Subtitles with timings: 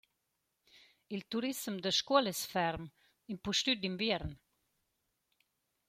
[1.15, 2.83] Il turissem da Scuol es ferm
[3.33, 4.31] impustüt d’inviern.